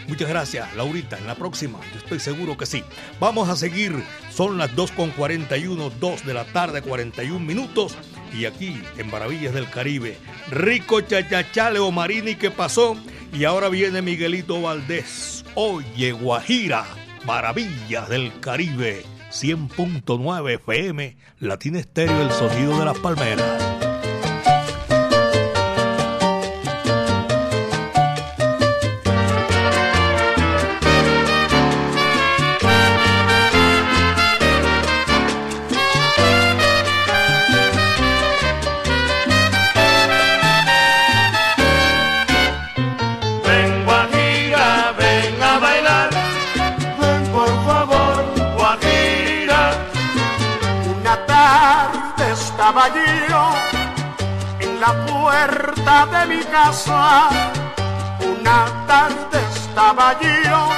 [0.09, 1.17] Muchas gracias, Laurita.
[1.17, 2.85] En la próxima, yo estoy seguro que sí.
[3.21, 4.03] Vamos a seguir.
[4.31, 7.97] Son las 2.41, 2 de la tarde, 41 minutos.
[8.35, 10.19] Y aquí, en Maravillas del Caribe,
[10.51, 12.97] Rico Chachachá, Leo Marini, ¿qué pasó?
[13.33, 15.45] Y ahora viene Miguelito Valdés.
[15.55, 16.85] Oye, Guajira.
[17.27, 23.84] Maravillas del Caribe, 100.9 FM, Latina Estéreo, el sonido de las palmeras.
[56.27, 57.29] De mi casa.
[58.20, 60.68] Una tarde estaba yo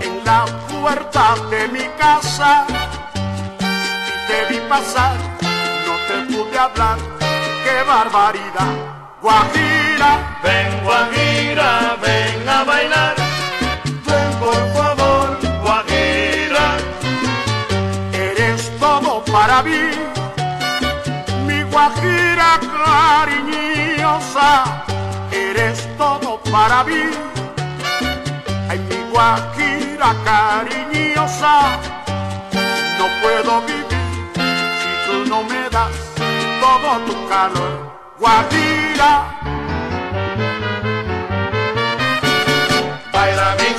[0.00, 2.66] en la puerta de mi casa
[3.60, 5.16] y te vi pasar,
[5.86, 6.98] no te pude hablar,
[7.64, 8.74] qué barbaridad.
[9.20, 13.16] Guajira, ven Guajira, ven a bailar,
[14.06, 16.66] ven por favor, Guajira.
[18.12, 20.08] Eres todo para mí
[21.70, 22.58] guajira
[25.32, 27.02] eres todo para mí.
[28.68, 31.78] Ay, mi guajira cariñosa,
[32.98, 33.86] no puedo vivir
[34.80, 35.92] si tú no me das
[36.60, 37.74] todo tu calor.
[38.18, 39.12] Guajira.
[43.12, 43.70] Baila mi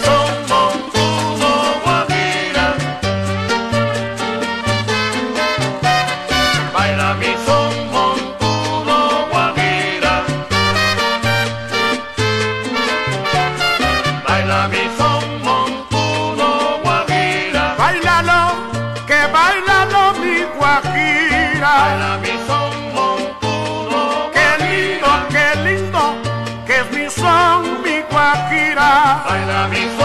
[29.70, 29.99] de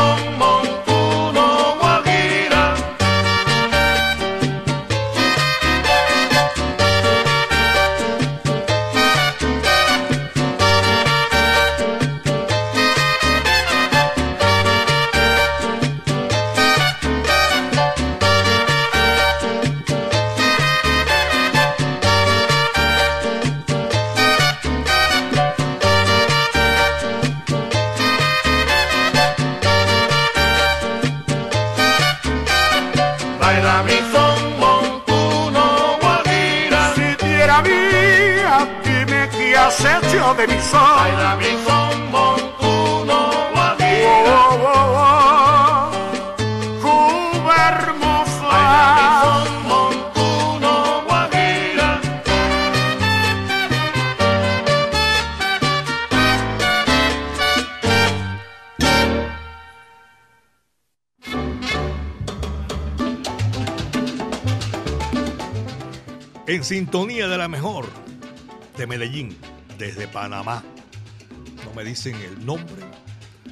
[66.75, 67.87] sintonía de la mejor
[68.77, 69.37] de Medellín
[69.79, 70.65] desde Panamá.
[71.65, 72.83] No me dicen el nombre.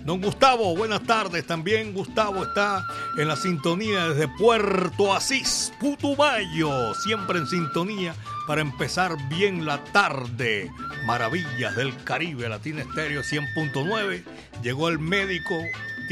[0.04, 1.46] Don Gustavo, buenas tardes.
[1.46, 2.84] También Gustavo está
[3.16, 6.94] en la sintonía desde Puerto Asís, Putumayo.
[6.94, 8.12] Siempre en sintonía
[8.48, 10.72] para empezar bien la tarde.
[11.06, 14.24] Maravillas del Caribe, Latina Estéreo 100.9.
[14.64, 15.62] Llegó el médico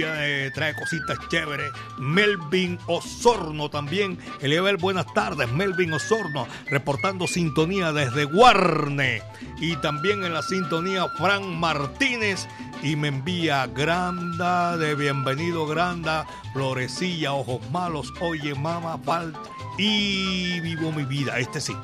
[0.01, 1.71] tiene, trae cositas chéveres.
[1.99, 4.19] Melvin Osorno también.
[4.41, 5.51] Eliabel, buenas tardes.
[5.53, 9.23] Melvin Osorno, reportando sintonía desde Guarne.
[9.61, 12.49] Y también en la sintonía Fran Martínez.
[12.83, 19.37] Y me envía Granda de bienvenido Granda, Florecilla, Ojos Malos, Oye Mama, Falt
[19.77, 21.39] y Vivo mi vida.
[21.39, 21.77] Este sí.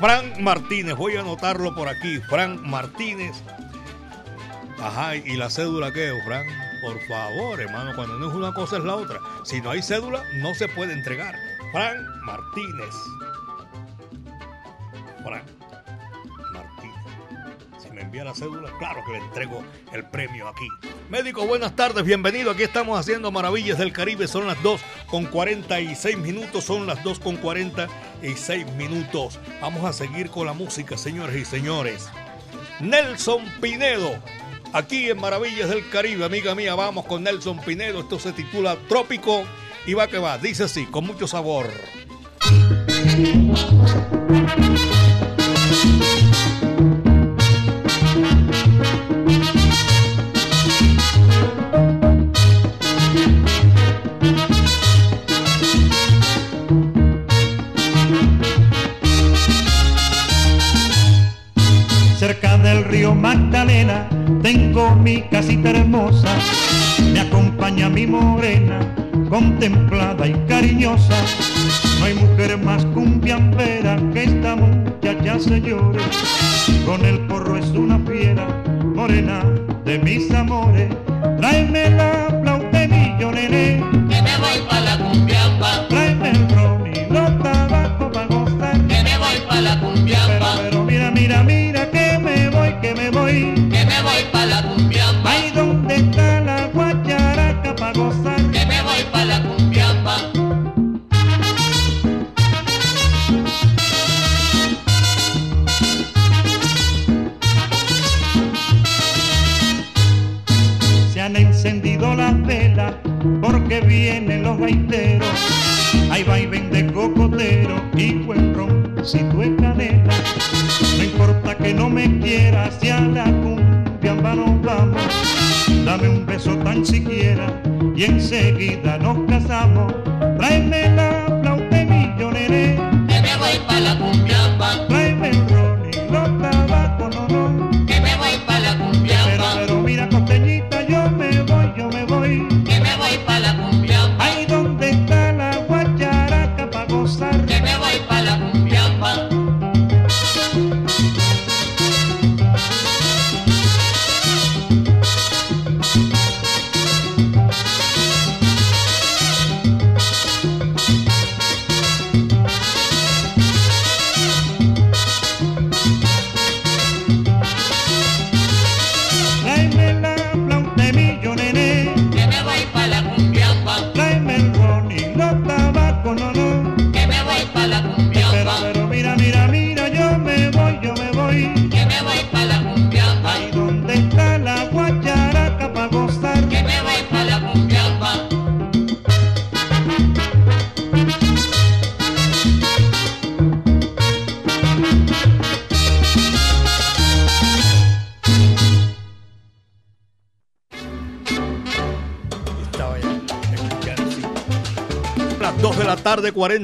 [0.00, 2.18] Frank Martínez, voy a anotarlo por aquí.
[2.28, 3.42] Frank Martínez.
[4.78, 6.71] Ajá, ¿y la cédula qué, Frank?
[6.82, 9.20] Por favor, hermano, cuando no es una cosa es la otra.
[9.44, 11.36] Si no hay cédula, no se puede entregar.
[11.70, 12.94] Frank Martínez.
[15.22, 15.44] Frank
[16.52, 17.04] Martínez.
[17.78, 19.62] Si me envía la cédula, claro que le entrego
[19.92, 20.66] el premio aquí.
[21.08, 22.50] Médico, buenas tardes, bienvenido.
[22.50, 24.26] Aquí estamos haciendo Maravillas del Caribe.
[24.26, 26.64] Son las 2 con 46 minutos.
[26.64, 29.38] Son las 2 con 46 minutos.
[29.60, 32.10] Vamos a seguir con la música, señores y señores.
[32.80, 34.20] Nelson Pinedo.
[34.72, 38.00] Aquí en Maravillas del Caribe, amiga mía, vamos con Nelson Pinedo.
[38.00, 39.44] Esto se titula Trópico
[39.86, 40.38] y va que va.
[40.38, 41.66] Dice así, con mucho sabor.
[64.52, 66.28] Tengo mi casita hermosa,
[67.10, 68.80] me acompaña mi morena,
[69.30, 71.16] contemplada y cariñosa.
[71.98, 76.04] No hay mujer más cumbiambera que esta muchacha señores,
[76.84, 78.46] con el porro es una fiera,
[78.94, 79.42] morena
[79.86, 80.90] de mis amores.
[81.38, 85.88] Tráeme la flauta de mi nene, que me voy pa' la cumbiamba.
[85.88, 90.41] Tráeme el ron y los tabacos pa' gozar, que me voy pa' la cumbiamba.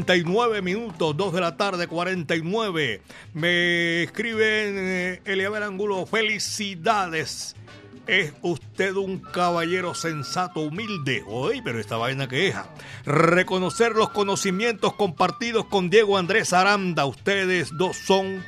[0.09, 1.15] 49 minutos.
[1.15, 3.03] 2 de la tarde, 49.
[3.35, 6.07] Me escriben eh, Eliabel Angulo.
[6.07, 7.55] Felicidades.
[8.07, 11.23] Es usted un caballero sensato, humilde.
[11.27, 12.57] Oye, pero esta vaina que es.
[13.05, 17.05] Reconocer los conocimientos compartidos con Diego Andrés Aranda.
[17.05, 18.43] Ustedes dos son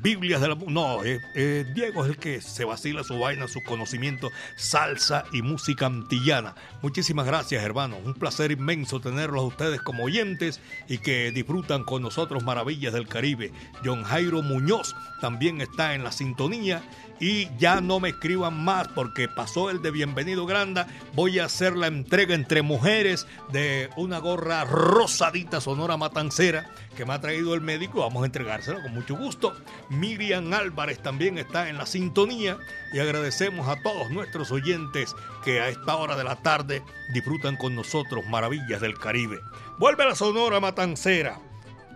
[0.00, 0.54] Biblias de la...
[0.54, 5.42] No, eh, eh, Diego es el que se vacila su vaina, su conocimiento, salsa y
[5.42, 6.54] música antillana.
[6.82, 7.98] Muchísimas gracias, hermano.
[8.04, 13.52] Un placer inmenso tenerlos ustedes como oyentes y que disfrutan con nosotros Maravillas del Caribe.
[13.84, 16.82] John Jairo Muñoz también está en la sintonía.
[17.20, 20.86] Y ya no me escriban más porque pasó el de Bienvenido Granda.
[21.14, 27.14] Voy a hacer la entrega entre mujeres de una gorra rosadita sonora matancera que me
[27.14, 28.00] ha traído el médico.
[28.00, 29.56] Vamos a entregársela con mucho gusto.
[29.88, 32.56] Miriam Álvarez también está en la sintonía.
[32.92, 37.74] Y agradecemos a todos nuestros oyentes que a esta hora de la tarde disfrutan con
[37.74, 39.40] nosotros Maravillas del Caribe.
[39.78, 41.40] Vuelve la sonora matancera.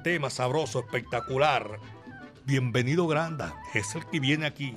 [0.03, 1.79] Tema sabroso, espectacular.
[2.45, 3.55] Bienvenido Granda.
[3.73, 4.77] Es el que viene aquí.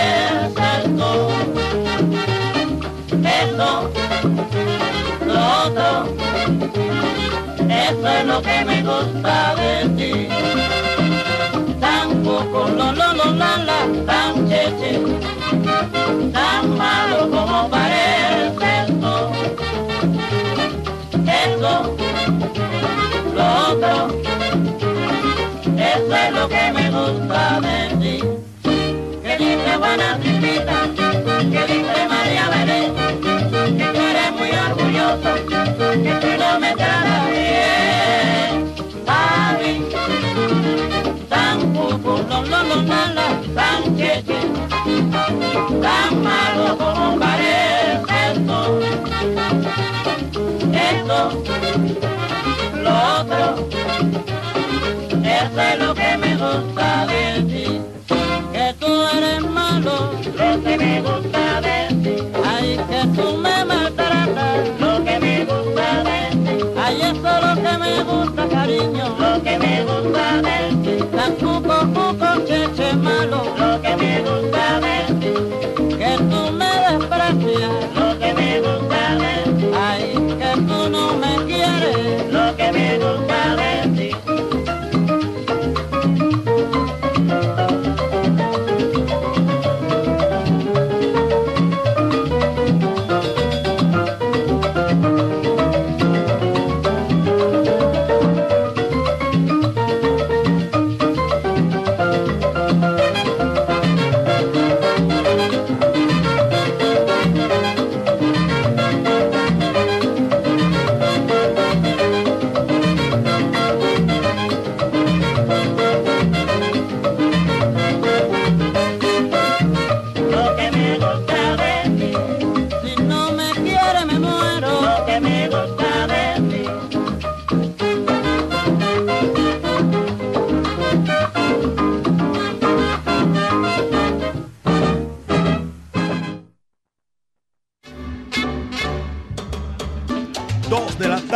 [8.01, 10.27] Eso es lo que me gusta de ti.
[11.79, 15.03] Tan poco, lo, lo, lo, la, la, tan cheche,
[16.33, 19.31] tan malo como parece esto.
[21.45, 21.95] Eso,
[23.35, 24.07] lo otro,
[25.77, 28.23] eso es lo que me gusta de ti.
[29.21, 30.77] Que dice Juana Tripita,
[31.37, 32.95] que dice María Belén,
[33.77, 35.35] que tú eres muy orgulloso,
[36.01, 37.90] que tú no me tratas bien.
[42.31, 44.39] lo, lo, lo, mala, tan cheche,
[45.81, 48.57] tan malo como parece esto,
[50.87, 51.19] esto,
[52.83, 53.67] lo otro,
[55.39, 57.50] eso es lo que me gusta de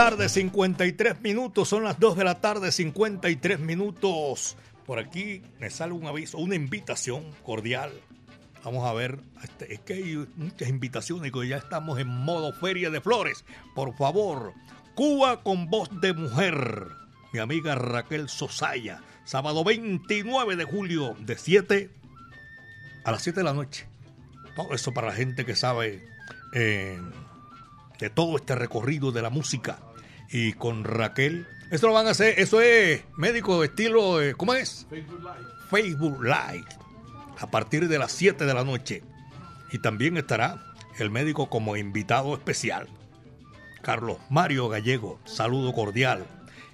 [0.05, 4.55] 53 minutos, son las 2 de la tarde, 53 minutos.
[4.85, 7.91] Por aquí me sale un aviso, una invitación cordial.
[8.63, 12.91] Vamos a ver, este, es que hay muchas invitaciones y ya estamos en modo feria
[12.91, 13.45] de flores.
[13.73, 14.53] Por favor,
[14.93, 16.87] Cuba con voz de mujer.
[17.33, 21.89] Mi amiga Raquel Sosaya, sábado 29 de julio, de 7
[23.05, 23.87] a las 7 de la noche.
[24.55, 26.07] Todo eso para la gente que sabe
[26.53, 27.01] eh,
[27.97, 29.79] de todo este recorrido de la música
[30.31, 31.47] y con Raquel.
[31.71, 34.85] Eso lo van a hacer, eso es médico estilo, ¿cómo es?
[34.89, 35.49] Facebook Live.
[35.69, 36.65] Facebook Live.
[37.39, 39.03] A partir de las 7 de la noche.
[39.71, 40.63] Y también estará
[40.99, 42.87] el médico como invitado especial.
[43.81, 46.25] Carlos Mario Gallego, saludo cordial.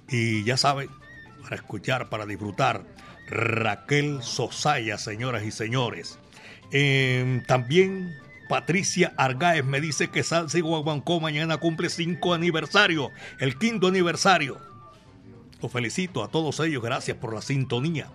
[0.08, 0.88] Y ya saben,
[1.42, 2.84] para escuchar, para disfrutar,
[3.28, 6.18] Raquel Sosaya, señoras y señores.
[6.70, 8.14] Em, también
[8.52, 14.58] Patricia Argáez me dice que Salsa y Guaguancó mañana cumple cinco aniversario, el quinto aniversario.
[15.62, 18.10] Los felicito a todos ellos, gracias por la sintonía.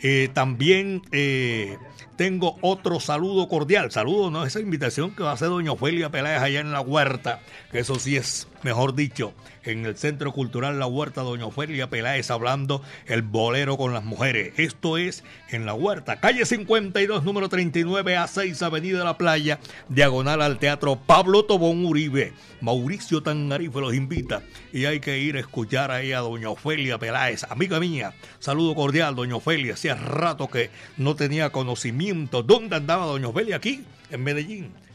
[0.00, 1.78] Eh, también eh,
[2.16, 3.90] tengo otro saludo cordial.
[3.90, 7.40] Saludo, no esa invitación que va a hacer doña Ofelia Peláez allá en la huerta,
[7.72, 9.32] que eso sí es, mejor dicho,
[9.68, 14.54] en el Centro Cultural La Huerta, doña Ofelia Peláez hablando el bolero con las mujeres.
[14.56, 20.42] Esto es en La Huerta, calle 52, número 39 a 6, Avenida La Playa, diagonal
[20.42, 22.32] al Teatro Pablo Tobón Uribe.
[22.60, 24.42] Mauricio Tangarife los invita
[24.72, 28.14] y hay que ir a escuchar ahí a doña Ofelia Peláez, amiga mía.
[28.38, 29.74] Saludo cordial, doña Ofelia.
[29.74, 32.42] Hacía rato que no tenía conocimiento.
[32.42, 33.56] ¿Dónde andaba doña Ofelia?
[33.56, 34.87] Aquí, en Medellín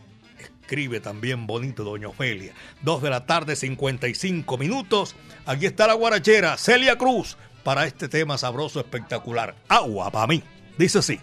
[0.63, 2.53] escribe también bonito Doña Ofelia.
[2.81, 5.15] Dos de la tarde, 55 minutos.
[5.45, 9.55] Aquí está la guarachera Celia Cruz para este tema sabroso, espectacular.
[9.67, 10.41] Agua para mí.
[10.77, 11.19] Dice así.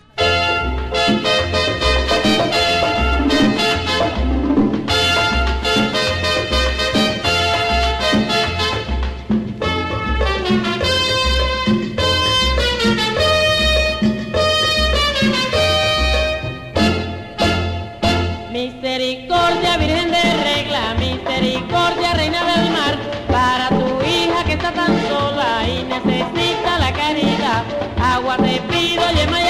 [29.11, 29.41] Hoy me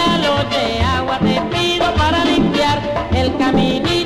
[3.27, 4.00] está,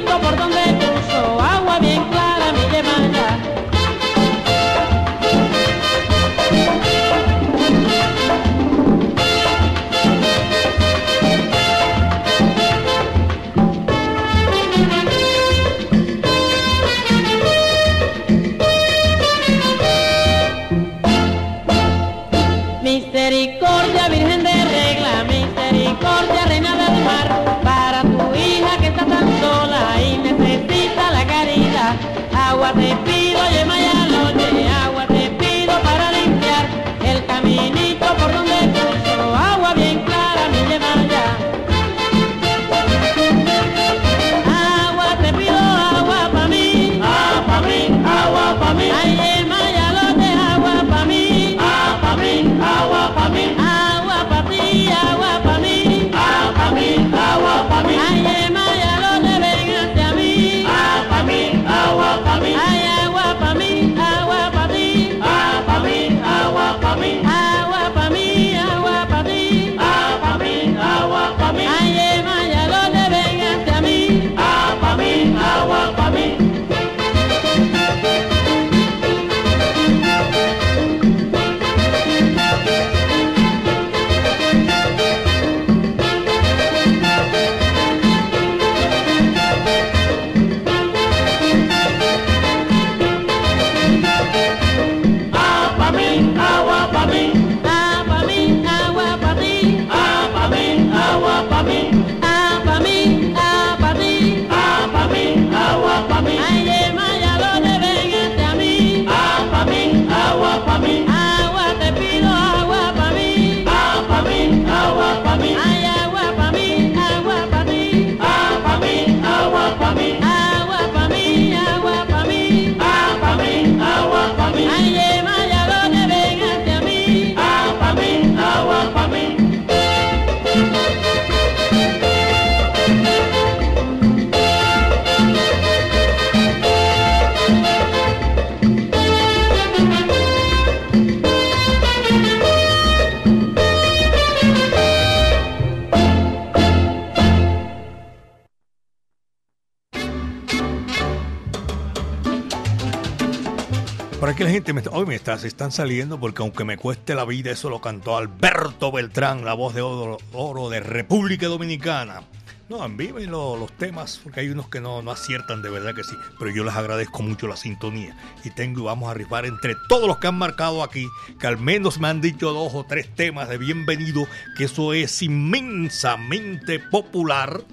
[155.44, 159.52] se están saliendo porque aunque me cueste la vida, eso lo cantó Alberto Beltrán, la
[159.52, 162.22] voz de oro, de República Dominicana.
[162.70, 166.16] No, envíen los temas, porque hay unos que no, no aciertan, de verdad que sí.
[166.38, 168.16] Pero yo les agradezco mucho la sintonía.
[168.42, 171.06] Y tengo, vamos a rifar entre todos los que han marcado aquí,
[171.38, 174.26] que al menos me han dicho dos o tres temas de bienvenido,
[174.56, 177.64] que eso es inmensamente popular.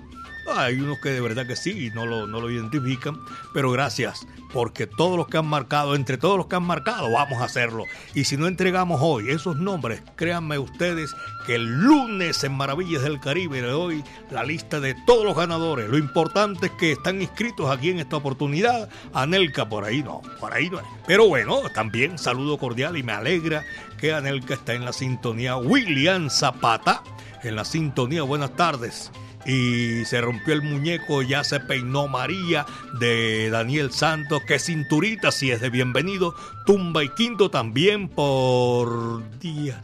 [0.56, 3.20] Hay unos que de verdad que sí, no lo, no lo identifican,
[3.54, 7.42] pero gracias porque todos los que han marcado, entre todos los que han marcado, vamos
[7.42, 7.86] a hacerlo.
[8.14, 13.20] Y si no entregamos hoy esos nombres, créanme ustedes que el lunes en Maravillas del
[13.20, 15.90] Caribe le doy la lista de todos los ganadores.
[15.90, 18.90] Lo importante es que están inscritos aquí en esta oportunidad.
[19.14, 20.82] Anelka, por ahí no, por ahí no.
[21.08, 23.64] Pero bueno, también saludo cordial y me alegra
[24.00, 25.58] que Anelka está en la sintonía.
[25.58, 27.04] William Zapata
[27.44, 28.24] en la sintonía.
[28.24, 29.12] Buenas tardes
[29.46, 32.66] y se rompió el muñeco, ya se peinó María
[33.00, 36.36] de Daniel Santos, que cinturita si es de bienvenido,
[36.66, 39.82] tumba y quinto también por días.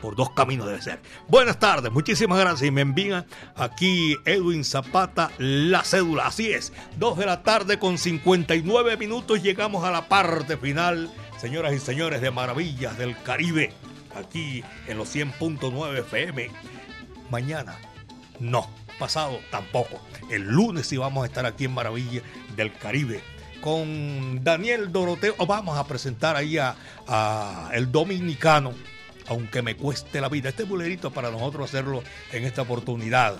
[0.00, 1.00] Por dos caminos debe ser.
[1.28, 2.66] Buenas tardes, muchísimas gracias.
[2.66, 6.26] Y me envían aquí Edwin Zapata la cédula.
[6.26, 9.42] Así es, dos de la tarde con 59 minutos.
[9.42, 13.72] Llegamos a la parte final, señoras y señores, de Maravillas del Caribe.
[14.16, 16.50] Aquí en los 100.9 FM.
[17.30, 17.76] Mañana,
[18.40, 18.68] no
[19.00, 20.00] pasado tampoco.
[20.30, 22.22] El lunes sí vamos a estar aquí en Maravilla
[22.54, 23.20] del Caribe
[23.60, 25.34] con Daniel Doroteo.
[25.46, 28.74] Vamos a presentar ahí a, el dominicano,
[29.26, 30.50] aunque me cueste la vida.
[30.50, 33.36] Este bulerito para nosotros hacerlo en esta oportunidad.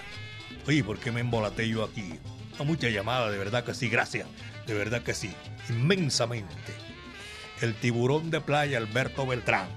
[0.66, 2.14] Oye, ¿por qué me embolaté yo aquí?
[2.58, 4.26] No, mucha llamada, de verdad que sí, gracias.
[4.66, 5.32] De verdad que sí,
[5.68, 6.74] inmensamente.
[7.60, 9.68] El tiburón de playa Alberto Beltrán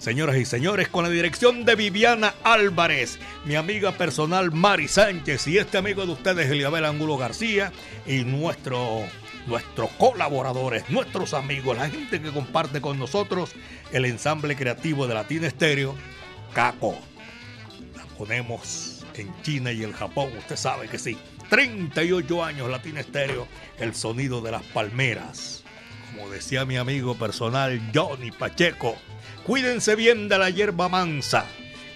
[0.00, 5.58] Señoras y señores, con la dirección de Viviana Álvarez, mi amiga personal Mari Sánchez y
[5.58, 7.70] este amigo de ustedes, Eliabel Angulo García,
[8.06, 9.02] y nuestro,
[9.46, 13.52] nuestros colaboradores, nuestros amigos, la gente que comparte con nosotros
[13.92, 15.94] el ensamble creativo de Latina Estéreo,
[16.54, 16.98] Caco.
[17.94, 21.18] La ponemos en China y el Japón, usted sabe que sí.
[21.50, 23.46] 38 años Latina Estéreo,
[23.78, 25.59] el sonido de las palmeras.
[26.28, 28.96] Decía mi amigo personal Johnny Pacheco,
[29.46, 31.46] Cuídense bien de la hierba mansa.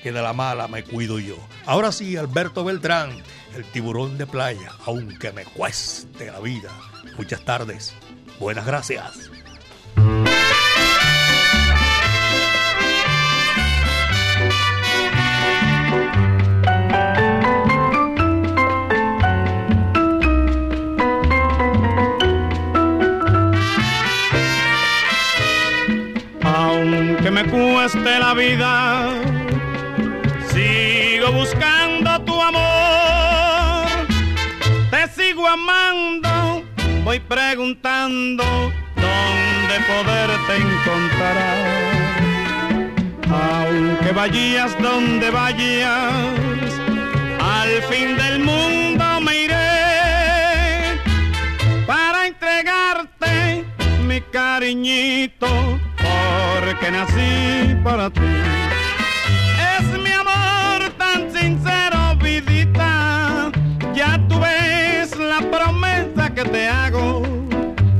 [0.02, 1.36] que de la mala me cuido yo.
[1.66, 3.22] Ahora sí, Alberto Beltrán,
[3.54, 6.70] el tiburón de playa, aunque me cueste la vida.
[7.16, 7.94] Muchas tardes.
[8.38, 9.30] Buenas gracias.
[28.34, 29.10] Vida,
[30.52, 33.86] sigo buscando tu amor.
[34.90, 36.64] Te sigo amando,
[37.04, 38.44] voy preguntando
[38.96, 41.84] dónde poderte encontrar.
[43.30, 46.72] Aunque vayas donde vayas,
[47.40, 51.00] al fin del mundo me iré
[51.86, 53.64] para entregarte
[54.06, 55.78] mi cariñito
[56.64, 58.20] porque nací para ti.
[59.76, 63.50] Es mi amor tan sincero, vidita.
[63.94, 67.22] Ya tú ves la promesa que te hago.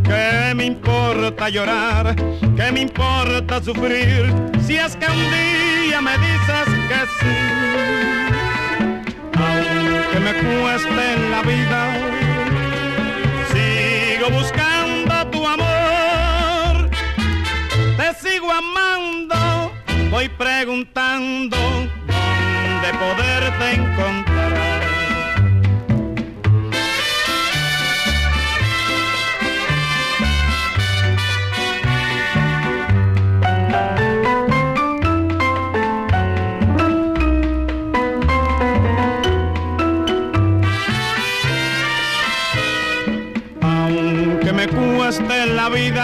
[0.03, 2.15] Que me importa llorar,
[2.57, 4.33] que me importa sufrir,
[4.65, 7.37] si es que un día me dices que sí.
[9.47, 11.81] Aunque me cueste la vida,
[13.53, 14.74] sigo buscando
[18.51, 19.73] amando,
[20.11, 24.55] voy preguntando dónde poderte encontrar.
[43.63, 46.04] Aunque me cueste la vida,